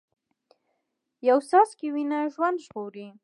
[1.27, 3.07] یو څاڅکی وینه ژوند ژغوري